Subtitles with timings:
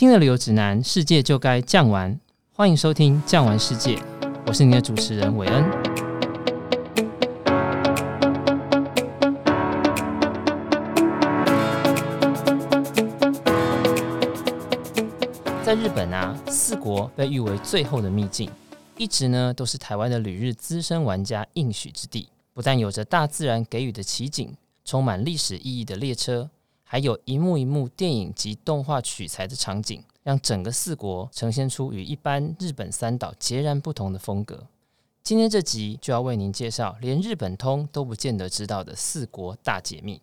[0.00, 2.18] 听了旅游指南，世界就该降玩。
[2.54, 3.96] 欢迎收听《降玩世界》，
[4.46, 5.62] 我是你的主持人韦恩。
[15.62, 18.50] 在日本啊，四国被誉为最后的秘境，
[18.96, 22.26] 一直呢都是台湾的旅日资深玩家应许之地。
[22.54, 26.48] 不但有着大自然给予的奇景，充满历史意义的列车，
[26.92, 34.66] 还有一幕一幕电影及动画取材的场景，让整个四国呈现出与一般日本三岛截然不同的风格。
[35.22, 40.20] 今天这集就要为您介绍连日本通都不见得知道的四国大解密。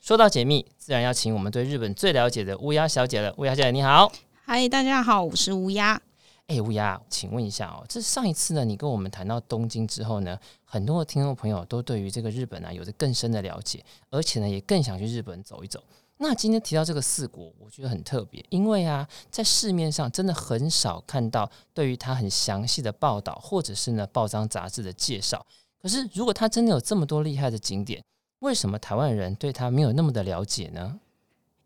[0.00, 3.34] 说到解密，自然要请我们对日本最了解的乌鸦小姐了。
[3.38, 4.12] 乌鸦小姐，你好。
[4.44, 6.00] 嗨，大家好，我是乌鸦。
[6.46, 15.82] 哎，乌鸦，请问一下哦，这上一次呢，你跟我们谈到东京之后呢，很多的听众朋友都对于这个日本啊有着更深的了解，而且呢，也更想去日本走一走。
[16.18, 25.44] 那今天提到这个四国，我觉得很特别，因为啊，在市面上真的很少看到对于它很详细的报道，或者是呢报章杂志的介绍。
[25.82, 28.02] 可是，如果它真的有这么多厉害的景点，
[28.38, 31.00] 为什么台湾人对它没有那么的了解呢？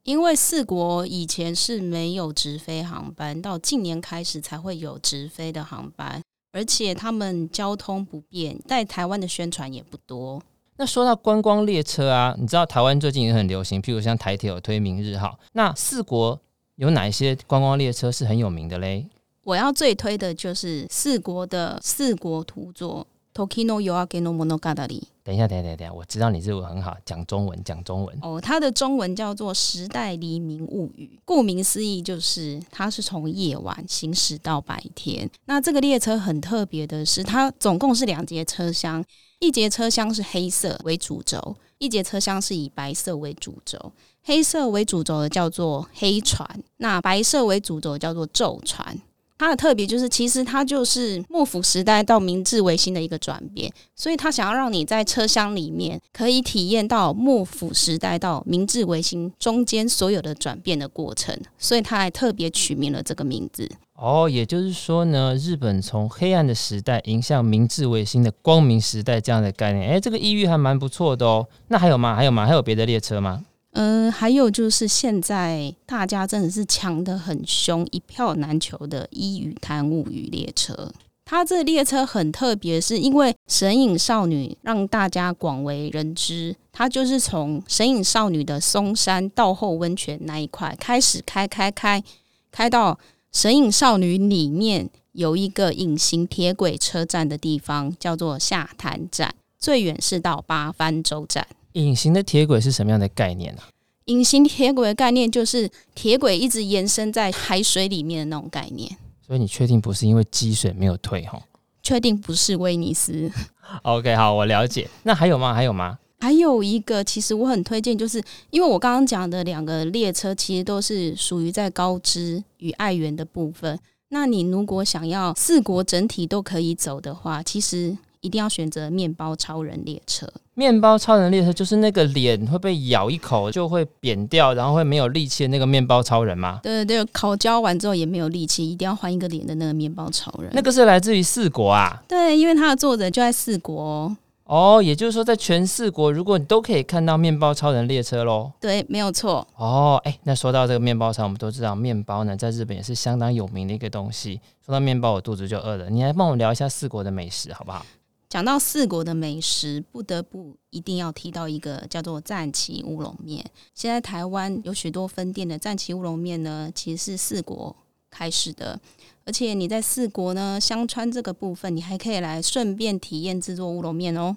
[0.04, 10.42] 因为四国以前是没有直飞航班，到近年开始才会有直飞的航班，而且他们交通不便，在台湾的宣传也不多。
[10.78, 16.40] 那说到观光列车啊，你知道台湾最近也很流行，譬如像台铁有推明日号，那四国
[16.76, 19.06] 有哪一些观光列车是很有名的嘞？
[19.42, 23.06] 我要最推的就是四国的四国土作。
[23.34, 25.02] Toki no y o a g e n o Monogatari。
[25.28, 28.18] 等一下，等一下，等一下，我知道你日文很好，讲中文，讲中文。
[28.22, 35.28] 哦，它的中文叫做《时代黎明物语》，顾名思义就是它是从夜晚行驶到白天。
[35.44, 39.04] 那这个列车很特别的是，它总共是两节车厢，
[39.38, 43.92] 一节车厢是黑色为主轴，一节车厢是以白色为主轴。
[44.22, 46.48] 黑色为主轴的叫做黑船，
[46.78, 48.98] 那白色为主轴叫做昼船。
[49.38, 63.70] 它的特别就是，其实它就是幕府时代到明治维新的一个转变，所以他想要让你在车厢里面可以体验到幕府时代到明治维新中间所有的转变的过程，所以他还特别取名了这个名字。
[63.94, 71.46] 哦，也就是说呢，日本从黑暗的时代迎向明治维新的光明时代这样的概念，诶，这个意蕴还蛮不错的哦。
[71.68, 72.14] 那还有吗？
[72.14, 72.46] 还有吗？
[72.46, 73.44] 还有别的列车吗？
[73.80, 80.90] 嗯，还有就是现在大家真的是抢得很凶，一票难求的《伊予滩物语》列车。
[81.24, 86.56] 它这列车很特别，是因为《神隐少女》让大家广为人知。
[86.72, 92.02] 它就是从《神隐少女》的松山道后温泉那一块开始开开开，
[92.50, 92.94] 开到
[93.30, 101.46] 《神隐少女》里面有一个隐形铁轨车站的地方，叫做下滩站，最远是到八幡洲站。
[101.78, 103.70] 隐形的铁轨是什么样的概念呢、啊？
[104.06, 108.90] 隐形铁轨的概念就是铁轨一直延伸在海水里面的那种概念。
[109.24, 111.40] 所以你确定不是因为积水没有退哈？
[111.82, 113.30] 确定不是威尼斯？
[113.82, 114.88] OK，好，我了解。
[115.04, 115.54] 那还有吗？
[115.54, 115.98] 还有吗？
[116.20, 123.78] 还有一个，其实我很推荐，就是因为我刚刚讲的两个列车，其实都是属于在高知与爱媛的部分。
[124.08, 127.96] 那你如果想要四国整体都可以走的话，其实。
[128.28, 130.30] 一定要选择面包超人列车。
[130.52, 136.60] 面包超人列车就是那个脸会被咬一口就会扁掉，然后会没有力气的那个面包超人吗？
[136.62, 140.50] 对对对，烤焦完之后也没有力气，一定要换一个脸的那个面包超人。
[140.52, 142.02] 那个是来自于四国啊？
[142.06, 144.14] 对，因为它的作者就在四国。
[144.44, 148.50] 哦，也就是说，在全四国，如果你都可以看到面包超人列车喽？
[148.58, 149.46] 对，没有错。
[149.56, 154.40] 哦，哎，那说到这个面包超，我们都知道面包呢，在日本也是相当有名的一个东西。
[154.64, 155.90] 说到面包，我肚子就饿了。
[155.90, 157.84] 你来帮我聊一下四国的美食，好不好？
[158.28, 163.44] 讲到四国的美食，不得不一定要提到一个叫做战旗乌龙面。
[163.74, 167.74] 现在台湾有许多分店的战旗乌龙面呢，其实是四国
[168.10, 168.78] 开始的。
[169.24, 174.36] 而且你在四国呢，香川这个部分，你还可以来顺便体验制作乌龙面哦。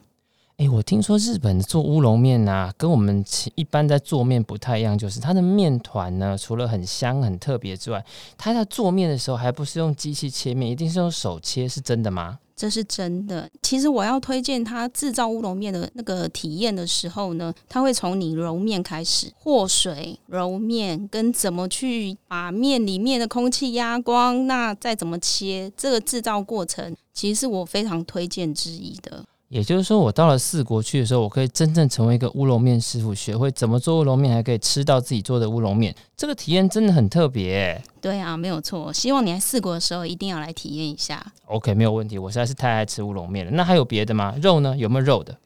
[0.61, 8.05] 哎，我听说日本做乌龙面啊，跟我们一般在做面不太一样，就是它的面团呢，除了很香很特别之外，
[8.37, 12.37] 它在做面的时候还不是用机器切面，一定是用手切，是真的吗？
[12.55, 13.49] 这是真的。
[13.63, 29.25] 其实我要推荐他制造乌龙面的那个体验的时候呢，他会从你揉面开始，和水揉面，跟怎么去把面里面的空气压光，那再怎么切，这个制造过程其实是我非常推荐之一的。
[29.51, 37.83] 也就是说，我到了四国去的时候，我可以真正成为一个乌龙面师傅，学会怎么做乌龙面，还可以吃到自己做的乌龙面，这个体验真的很特别。
[37.99, 38.93] 对啊，没有错。
[38.93, 41.33] 希望你在四国的时候一定要来体验一下。
[41.47, 42.17] OK，没有问题。
[42.17, 43.51] 我实在是太爱吃乌龙面了。
[43.51, 44.33] 那还有别的吗？
[44.41, 44.73] 肉呢？
[44.77, 45.37] 有没有肉的？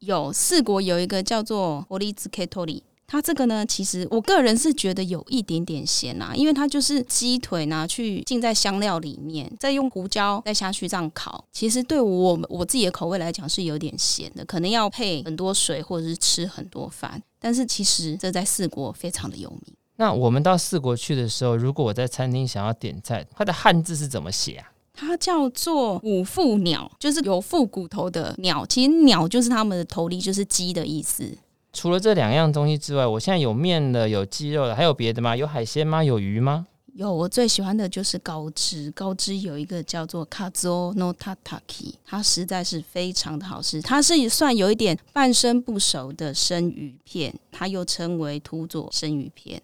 [0.00, 11.44] 有，四国有一个叫做 Orizuke Tori，它这个呢，其实我个人是觉得有一点点咸啊，因为它就是鸡腿拿去浸在香料里面，再用胡椒再下去这样烤。
[11.52, 17.22] 其实对我我自己的口味来讲是有点咸的，可能要配很多水或者是吃很多饭。
[17.38, 19.74] 但是其实这在四国非常的有名。
[19.96, 24.72] 那我们到四国去的时候，如果我在餐厅想要点菜，它的汉字是怎么写啊？
[24.96, 28.64] 它叫做五腹鸟，就是有腹骨头的鸟。
[28.64, 31.36] 其实鸟就是它们的头里，就是鸡的意思。
[31.74, 35.36] 除了这两样东西之外，我现在有面的，有鸡肉的，还有别的吗？
[35.36, 36.02] 有海鲜吗？
[36.02, 36.66] 有鱼吗？
[36.94, 38.88] 有，我最喜欢的就是高脂。
[38.92, 43.82] 高脂有一个叫做 Kazuo no Tataki，它实在是非常的好吃。
[43.82, 49.60] 它是算有一点半生不熟的生鱼片，它又称为土佐生鱼片。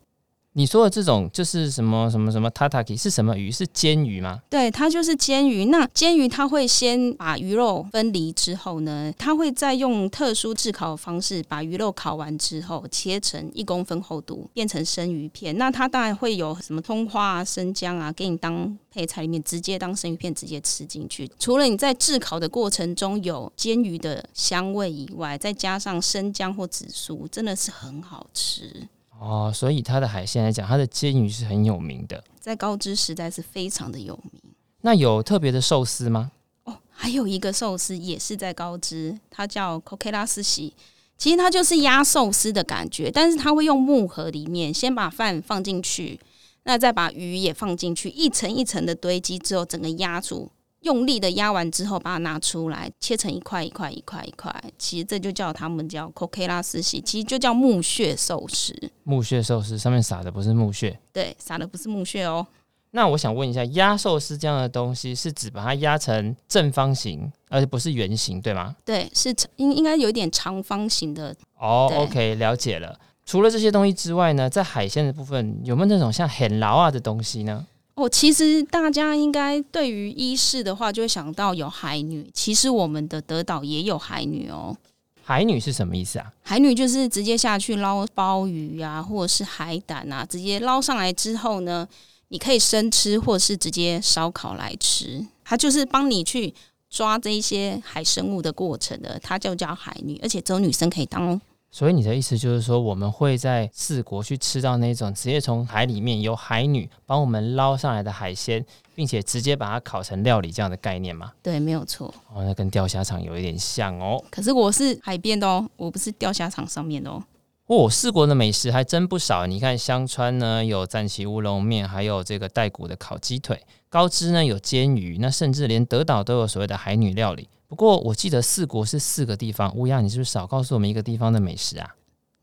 [0.55, 3.52] 你说的这种就是什么什么什么 tataki 是什么鱼？
[3.52, 4.41] 是煎鱼吗？
[4.50, 5.67] 对，它就是煎鱼。
[5.67, 15.56] 那煎鱼它会先把鱼肉分离之后呢，它会再用特殊炙烤的方式把鱼肉烤完之后切成一公分厚度，变成生鱼片。
[15.56, 21.31] 那它当然会有什么葱花啊、生姜啊，给你当配菜里面直接当生鱼片直接吃进去。
[21.38, 28.88] 除了你在炙烤的过程中有煎鱼的香味以外，再加上生姜或紫苏，真的是很好吃。
[29.20, 34.40] 哦，所以它的海鲜来讲，它的煎鱼是很有名的，在高知时代是非常的有名。
[34.81, 36.32] 那有特别的寿司吗？
[36.64, 40.72] 哦，还有一个寿司也是在高知，它叫 Kokera Sushi。
[41.19, 46.19] 其实它就是压寿司的感觉，但是它会用木盒里面先把饭放进去，
[46.62, 50.50] 那再把鱼也放进去，一层一层的堆积之后，整个压住。
[50.81, 54.55] 用力的压完之后，把它拿出来，切成一块一块一块一块。
[54.79, 58.75] 其实这就叫他们叫 kokera sushi，其实就叫木屑寿司。
[59.05, 62.47] 木屑寿司上面撒的不是木屑，对，撒的不是木屑哦。
[62.93, 68.75] 那我想问一下，压寿司这样的东西是指把它压成正方形，而不是圆形，对吗？
[68.85, 71.32] 对，是应应该有点长方形的。
[71.59, 72.99] 哦，OK，了解了。
[73.25, 77.65] 除了这些东西之外呢，在海鲜的部分有没有那种像很牢啊的东西呢？
[78.00, 82.31] 哦，其实大家应该对于伊势的话，就会想到有海女。
[82.32, 84.75] 其实我们的德岛也有海女哦。
[85.23, 86.32] 海女是什么意思啊？
[86.43, 91.87] 海女就是直接下去捞鲍鱼啊，或者是海胆啊，直接捞上来之后呢，
[92.29, 95.25] 你可以生吃，或者是直接烧烤来吃。
[95.44, 96.55] 它就是帮你去
[96.88, 101.41] 抓这一些海生物的过程的，它就叫海女，而且只有女生可以当哦。
[101.72, 108.64] 所以你的意思就是说，我们会在四国去吃到那种直接从海里面由海女帮我们捞上来的海鲜，
[108.94, 111.32] 并且直接把它烤成料理这样的概念吗？
[111.40, 112.12] 对，没有错。
[112.32, 114.22] 哦，那跟钓虾场有一点像哦。
[114.31, 117.22] 可是我是海边的哦，我不是钓虾场上面的哦。
[117.67, 119.46] 哦，四国的美食还真不少。
[119.46, 123.56] 你看香川呢有赞岐乌龙面，还有这个带骨的烤鸡腿；
[123.88, 127.49] 高知呢有煎鱼，那甚至连德岛都有所谓的海女料理。
[127.70, 131.88] 不过我记得四国是四个地方，乌鸦，你是不是少告诉我们一个地方的美食啊？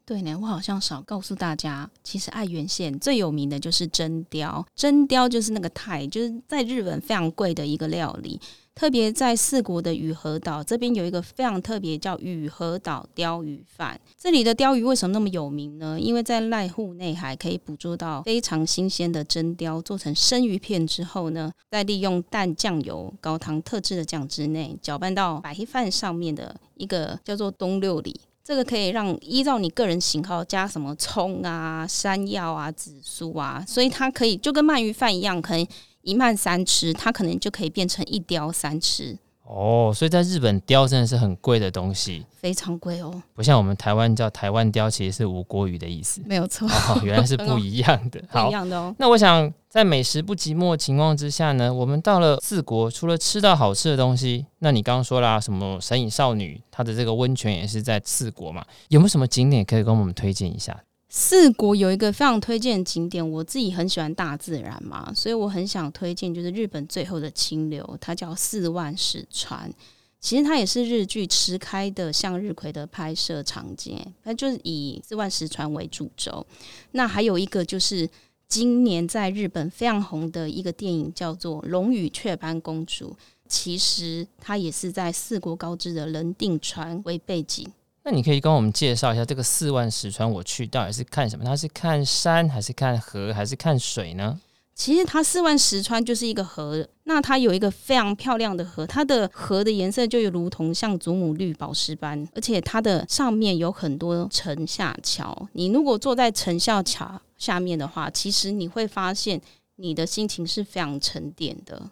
[0.05, 8.39] 对呢，我好像少告诉大家，其实爱媛县最有名的就是真鲷，真鲷就是那个泰，就是在日本非常贵的一个料理。
[8.77, 13.99] 特别在四国的宇和岛这边有一个非常特别，叫宇和岛鯛鱼饭。
[14.15, 15.99] 这里的鯛鱼为什么那么有名呢？
[15.99, 28.21] 因为在濑户内海可以捕捉到非常新鲜的真鯛，做成生鱼片之后呢，再利用淡酱油、高汤特制的酱汁内搅拌到白饭上面的一个叫做东六里。
[28.43, 35.67] 这个可以让依照你个人喜好加什么葱啊、山药啊、紫苏啊，所以它可以就跟鳗鱼饭一样，可以。
[36.07, 39.91] 一慢三吃，它可能就可以变成一鯛三吃哦。
[39.93, 43.21] 所以在日本，鯛真的是很贵的东西，非常贵哦。
[43.33, 46.65] 不像我们台湾叫台湾鯛，其实是吴郭鱼的意思，没有错。
[46.65, 48.95] 哦，原来是不一样的， 好不一样的哦。
[48.97, 58.65] 那我想在美食不寂寞的情况之下呢，我们到了四国，除了吃到好吃的东西，那你刚刚说啦，什么神隐少女，它的这个温泉也是在四国嘛？
[58.87, 60.81] 有没有什么景点可以跟我们推荐一下？
[61.09, 69.73] 四国有一个非常推荐的景点，我自己很喜欢大自然嘛，所以我很想推荐，就是日本最后的清流，它叫四万石川。
[70.19, 76.45] 其实它也是日剧《池开的向日葵》的拍摄场景，它就是以四万石川为主轴。
[76.91, 78.09] 那还有一个就是
[78.49, 83.11] 今年在日本非常红的一个电影，叫做《龙与雀斑公主》，
[83.47, 87.65] 其实它也是在四国高知的人定川为背景。
[88.09, 91.43] 那你可以跟我们介绍一下这个四万石川，我去到底是看什么？
[91.43, 94.39] 它是看山，还是看河，还是看水呢？
[94.73, 105.49] 其实它四万石川就是一个河，那它有一个非常漂亮的河，它的河的颜色就有如同像祖母绿宝石般，而且它的上面有很多城下桥。
[105.51, 109.41] 你如果坐在城下桥下面的话，其实你会发现
[109.75, 111.89] 你的心情是非常沉淀的。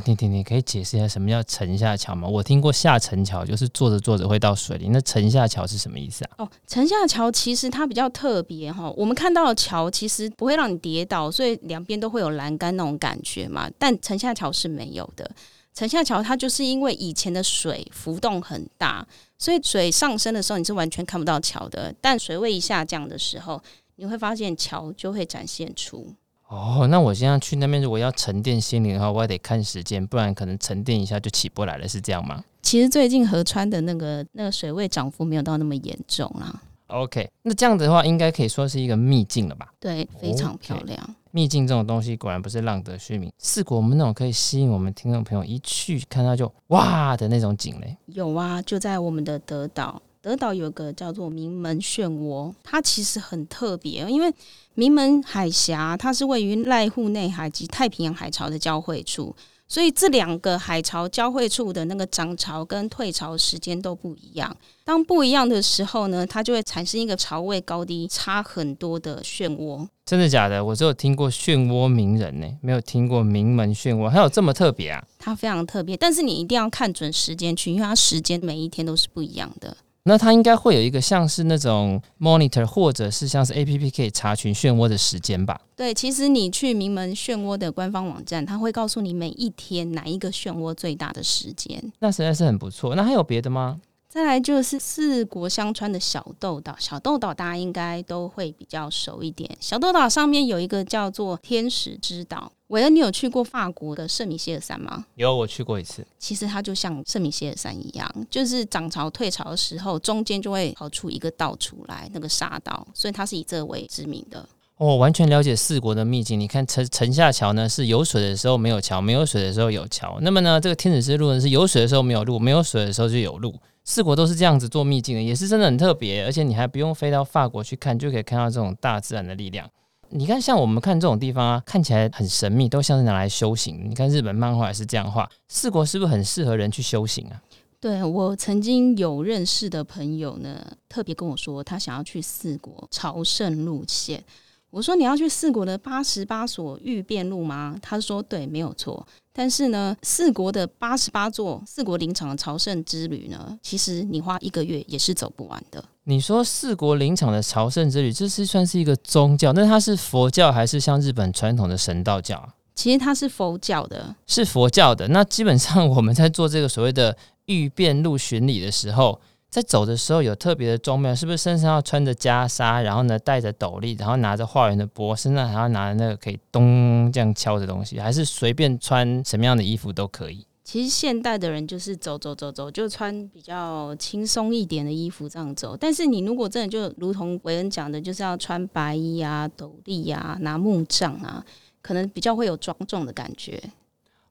[0.00, 2.26] 停停停，你可以解释一下什么叫沉下桥吗？
[2.28, 4.88] 我听过下沉桥，就是坐着坐着会到水里。
[4.88, 6.30] 那沉下桥是什么意思啊？
[6.38, 8.90] 哦，沉下桥其实它比较特别哈。
[8.96, 13.70] 我们看到的桥其实不会让你跌倒，所以两边都会有栏杆那种感觉嘛。
[13.78, 15.30] 但沉下桥是没有的。
[15.74, 19.06] 沉下桥它就是因为以前的水浮动很大，
[19.38, 21.94] 所以水上升的时候你是完全看不到桥的。
[22.00, 23.62] 但水位一下降的时候，
[23.96, 26.14] 你会发现桥就会展现出。
[26.48, 32.42] 哦，那我现在去那边，如果要沉淀心灵的话，我也得看时间，不然可能沉淀一下就起不来了，是这样吗？
[32.62, 36.62] 其实最近河川的那个那个水位涨幅没有到那么严重啦。
[36.86, 39.68] OK，那这样子的话，应该可以说是一个秘境了吧？
[39.78, 40.98] 对，非常漂亮。
[40.98, 41.14] Okay.
[41.30, 43.30] 秘境这种东西果然不是浪得虚名。
[43.36, 50.00] 四国我们那种可以吸引我们听众朋友一去看到就哇的那种景嘞，有啊，就在我们的德岛。
[50.28, 54.30] 德岛有个叫做名门漩涡，它其实很特别，因为
[54.74, 59.34] 名门海峡它是位于濑户内海及太平洋海潮的交汇处，
[59.66, 64.54] 所以这两个海潮交汇处的那个涨潮跟退潮时间都不一样。
[64.84, 69.88] 当不一样的时候呢，它就会产生一个潮位高低差很多的漩涡。
[70.04, 70.62] 真的假的？
[70.62, 75.02] 我只有听过漩涡名人呢，没有听过名门漩涡，还有这么特别啊？
[75.18, 79.74] 它非常特别，但是你一定要看准时间去，因为它时间每一天都是不一样的。
[80.04, 85.60] 那它应该会有一个像是那种 monitor，或者是像是 APP 可以查询漩涡的时间吧？
[85.76, 91.92] 对，其实你去名门漩涡的官方网站，它会告诉你每一天哪一个漩涡最大的时间。
[91.98, 92.94] 那实在是很不错。
[92.94, 93.80] 那还有别的吗？
[94.08, 99.54] 再来就是四国相川的小豆岛，小豆岛大家应该都会比较熟一点。
[99.60, 102.50] 小豆岛上面有一个叫做天使之岛。
[102.68, 105.04] 韦恩，你有去过法国的圣米歇尔山吗？
[105.16, 106.06] 有，我去过一次。
[106.18, 114.48] 其实它就像圣米歇尔山一样，就是涨潮退潮的时候，中间就会跑出一个道出来，那个沙岛，所以它是以这为知名的。
[114.78, 116.40] 我、哦、完全了解四国的秘境。
[116.40, 120.18] 你看城城下桥呢，是有水的时候没有桥，没有水的时候有桥。
[120.22, 123.54] 那么呢，这个天使之路呢，是有水的时候没有路，没有水的时候就有路。
[123.90, 129.66] 四国都是这样子做秘境的，也是真的很特别，而且你还不用飞到法国去看，就可以看到这种大自然的力量。
[130.10, 133.88] 你看，像我们看这种地方啊，看起来很神秘，都像是拿来修行。
[133.88, 137.40] 你看日本漫画也是这样画，四国是不是很适合人去修行啊？
[137.80, 144.22] 对，我曾经有认识的朋友呢，特别跟我说，他想要去四国朝圣路线。
[144.70, 147.74] 我说，你要去四国的八十八所御遍路吗？
[147.80, 149.06] 他说对，没有错。
[149.32, 155.82] 但是呢，四国的八十八座四国林场的朝圣之旅呢，其实你花一个月也是走不完的。
[156.04, 159.52] 你说四国林场的朝圣之旅，这是算是一个宗教？
[159.54, 162.54] 那它是佛教还是像日本传统的神道教啊？
[162.74, 165.08] 其实它是佛教的，是佛教的。
[165.08, 169.18] 那基本上我们在做这个所谓的御遍路巡礼的时候。
[169.50, 180.46] 在走的时候有特别的装备，是不是身上要穿着袈裟，然后呢戴着斗笠，然后拿着化缘的钵，身上还要拿那个可以咚这样敲的东西，还是随便穿什么样的衣服都可以？
[180.64, 185.74] 其实现代的人就是走走走走，就穿比较轻松一点的衣服这样走。
[185.74, 191.42] 但是你如果真的就如同维恩讲的，就是要穿白衣啊、斗笠啊、拿木杖啊，
[191.80, 193.58] 可能比较会有庄重的感觉。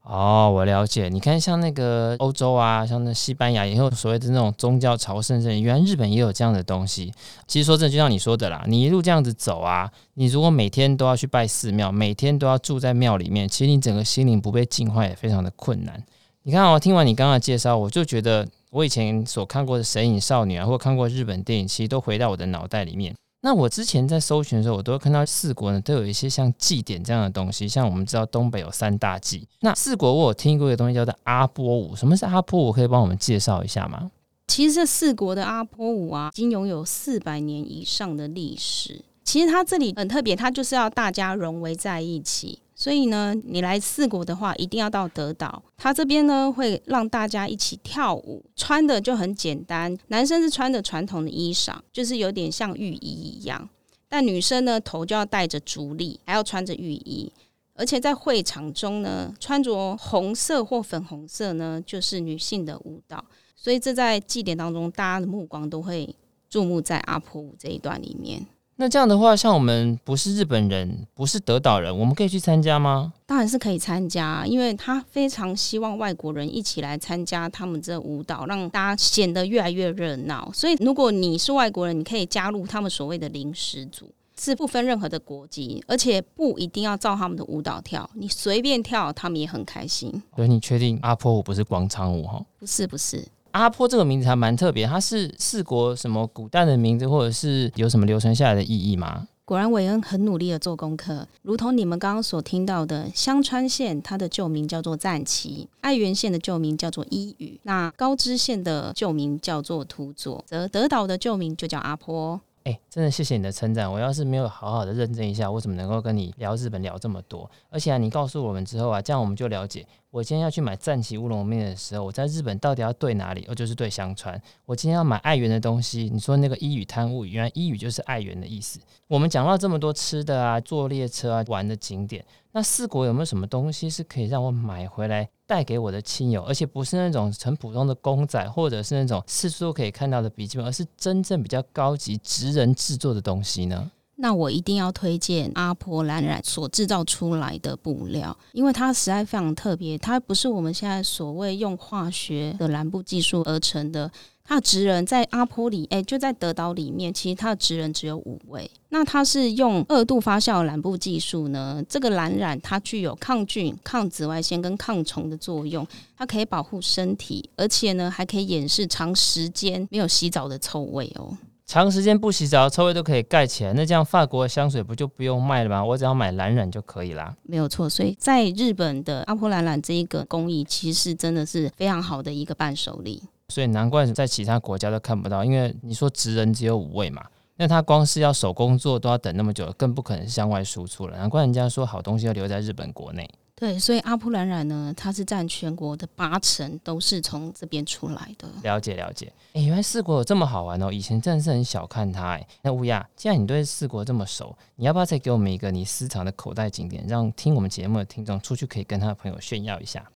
[0.10, 1.10] 哦，我了解。
[1.10, 5.52] 你看，像那个欧洲啊，像那西班牙，也有所谓的那种宗教朝圣者。
[5.52, 7.12] 原来日本也有这样的东西。
[7.46, 16.02] 其实说真的，就像你说的啦，你一路这样子走啊，你如果每天都要去拜寺庙，每天都要住在庙里面，其实你整个心灵不被净化也非常的困难。
[16.44, 23.14] 你看哦，听完你刚刚的介绍，我就觉得我以前所看过的神隐少女啊，或看过日本电影，其实都回到我的脑袋里面。
[23.42, 27.68] 那我之前在搜寻的时候，我都会看到四国呢，都有一些像祭典这样的东西。
[27.68, 31.96] 像我们知道东北有三大祭，那四国我有听过一个东西叫做阿波舞。
[31.96, 32.72] 什么是阿波舞？
[32.72, 34.12] 可以帮我们介绍一下吗？
[34.48, 39.04] 其实这四国的阿波舞啊，已经拥有四百年以上的历史。
[39.24, 42.60] 其实它这里很特别，它就是要大家融为在一起。
[42.80, 45.64] 所以呢，你来四国的话，一定要到德岛。
[45.76, 49.98] 他这边呢，会让大家一起跳舞，穿的就很简单。
[50.10, 53.68] 男生是穿的传统的衣裳，就是有点像浴衣一样。
[54.08, 57.34] 但女生呢，头就要戴着竹笠，还要穿着浴衣。
[57.74, 63.26] 而且在会场中呢，穿着红色或粉红色呢，就是女性的舞蹈。
[63.56, 66.16] 所以这在祭典当中，大家的目光都会
[66.48, 68.46] 注目在阿婆舞这一段里面。
[68.80, 73.12] 那这样的话，像我们不是日本人，不是德岛人，我们可以去参加吗？
[73.26, 80.52] 当然是可以参加，因为他非常希望外国人一起来参加他们这舞蹈，让大家显得越来越热闹。
[80.54, 90.22] 所以，如果你是外国人，你可以加入他们所谓的临时组，是不分任何的国籍，而且不一定要照他们的舞蹈跳，你随便跳，他们也很开心。
[90.36, 92.28] 所以，你确定阿婆舞不是广场舞？
[92.28, 93.28] 哈，不是，不是。
[93.58, 99.28] 阿波这个名字还蛮特别，它是四国什么古代的名字，或者是有什么流传下来的意义吗？
[99.46, 112.40] 果然，韦恩很努力的做功课，如同你们刚刚所听到的，香川县它的旧名叫做赞岐，爱媛县的旧名叫做伊予，那高知县的旧名叫做土佐，则德岛的旧名就叫阿波。
[112.68, 113.90] 哎、真的谢谢你的称赞。
[113.90, 117.50] 我要是没有好好的认证一下，我怎么能够跟你聊日本聊这么多？
[117.70, 123.46] 而且啊，你告诉我们之后啊，这样我们就了解，我今天要去买战旗乌龙面的时候，我在日本到底要对哪里？
[123.48, 124.38] 哦，就是对香川。
[124.66, 128.82] 我今天要买爱媛的东西，你说那个伊予滩物语，原来伊予就是爱媛的意思。
[129.08, 132.26] 我们讲到这么多吃的啊，坐列车啊，玩的景点。
[132.58, 143.92] 那四国有没有什么东西是可以让我买回来带给我的亲友，而且不是那种很普通的公仔，或者是那种四处都可以看到的笔记本，而是真正比较高级、职人制作的东西呢？
[144.16, 154.12] 那我一定要推荐阿婆蓝染所制造出来的布料，因为它实在非常特别，它不是我们现在所谓用化学的蓝布技术而成的。
[154.48, 158.72] 它的职人在阿波里，哎，就在德岛里面，其实它的职人只有五位。
[158.90, 165.86] 那它是用二度发酵染布技术呢，这个蓝染它具有抗菌、抗紫外线跟抗虫的作用，
[166.18, 171.38] 它可以保护身体，而且呢还可以掩饰长时间没有洗澡的臭味哦。
[171.66, 175.84] 长时间不洗澡，臭味都可以盖起来，那这样法国的香水不就不用卖了吗？
[175.84, 177.36] 我只要买蓝染就可以啦。
[177.44, 183.22] 没有错，所以在日本的阿波蓝染这一个工艺，其实真的是非常好的一个伴手礼。
[183.50, 187.26] 所以难怪在其他国家都看不到，因为你说职人只有五位嘛，
[187.56, 191.18] 那他光是要手工做都要等那么久，更不可能向外输出了。
[191.18, 193.30] 难怪人家说好东西要留在日本国内。
[193.56, 198.48] 对，所以阿普兰染呢，它是占全国的八成都是从这边出来的。
[198.62, 200.92] 了解了解，哎，原来四国有这么好玩哦！
[200.92, 202.48] 以前真的是很小看它哎。
[202.62, 210.08] 那乌鸦，既然你对四国这么熟，你要不要再给我们一个你私藏的口袋景点，让听我们节目的听众出去可以跟他的朋友炫耀一下？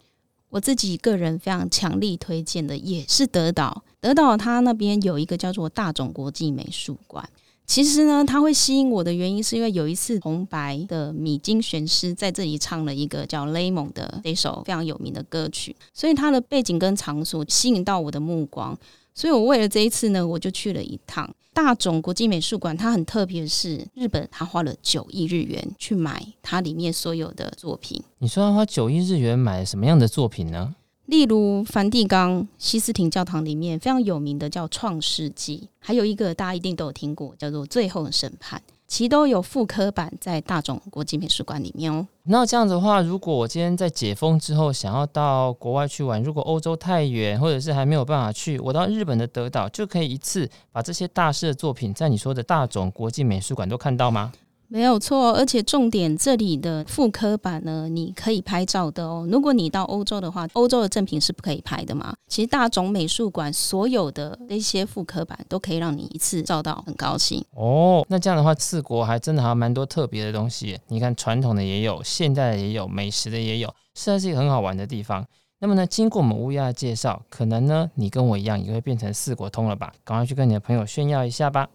[0.51, 7.27] 我自己个人非常强力推荐的也是德岛，德岛它那边有一个叫做大冢国际美术馆。
[7.65, 18.77] 其实呢，它会吸引我的原因是因为有一次红白的米津玄师在这里唱了一个叫《Lemon》的这首非常有名的歌曲，所以它的背景跟场所吸引到我的目光。
[19.13, 22.75] 所以我为了这一次呢，我就去了一趟大冢国际美术馆。
[22.75, 28.01] 它很特别，是日本，他花了九亿日元去买它里面所有的作品。
[28.19, 30.75] 你说他花九亿日元买什么样的作品呢？
[31.07, 38.61] 例如梵蒂冈西斯廷教堂里面非常有名的叫《创世纪》，还有一个大家一定都有听过，叫做《最后的审判》。
[38.91, 42.05] 其都有复刻版在大众国际美术馆里面哦。
[42.23, 54.33] 那这样子的话，如果我今天在解封之后想要到国外去玩，如果欧洲太远，或者是还没有办法去，我到日本的德岛就可以一次把这些大师的作品在你说的大众国际美术馆都看到吗？
[54.73, 59.27] 没有错，而且重点这里的复刻版呢，你可以拍照的哦。
[59.29, 62.15] 如果你到欧洲的话，欧洲的正品是不可以拍的嘛。
[62.29, 68.05] 其实大塚美术馆所有的那些复刻版都可以让你一次照到，很高兴哦。
[68.07, 70.79] 那这样的话，四国还真的还蛮多特别的东西。
[70.87, 75.27] 你看，传统的也有，现代的也有，美食的也有，实在是一个很好玩的地方。
[75.59, 79.91] 那么呢，经过我们乌鸦的介绍，可能呢，你跟我一样也会变成四国通了吧？
[80.05, 81.67] 赶快去跟你的朋友炫耀一下吧。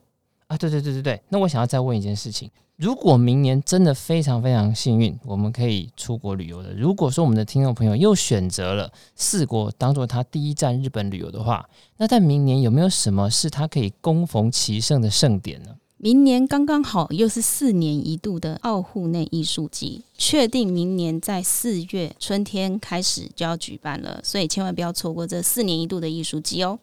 [0.46, 2.50] 啊，对对对对对，那我想要再问一件事情。
[2.76, 6.74] 如果明年真的非常非常幸运，我们可以出国旅游的。
[6.74, 15.70] 如果说我们的听众朋友又选择了四国当做他第一站日本旅游的话，那在明年有没有什么是他可以恭逢其盛的盛典呢？
[15.96, 26.78] 明年刚刚好又是四年一度的奥户内艺术季，确定明年在四月春天开始就要举办了，所以千万不要错过这四年一度的艺术季哦。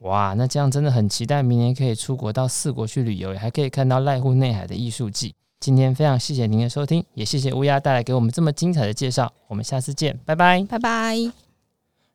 [0.00, 5.34] 哇，那这样真的很期待明年可以出国到四国去旅游，还可以看到濑户内海的艺术季。
[5.58, 9.32] 今天非常谢谢您的收听，也谢谢乌鸦带来给我们这么精彩的介绍。
[9.48, 11.16] 我们下次见，拜拜，拜拜。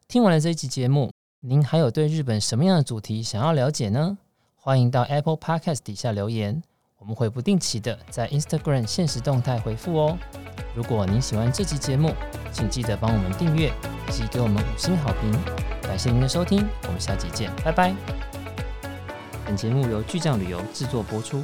[0.08, 4.18] 听完了这一集节目，您还有对日本什么样的主题想要了解呢？
[4.56, 6.62] 欢迎到 Apple Podcast 底下留言，
[7.02, 10.18] 我们会不定期的在 Instagram 限时动态回复哦。
[10.76, 12.14] 如果您喜欢这集节目，
[12.54, 13.74] 请记得帮我们订阅
[14.08, 15.32] 以及给我们五星好评。
[15.82, 17.94] 感谢您的收听，我们下集见，拜拜。
[19.44, 21.44] 本节目由巨匠旅游制作播出。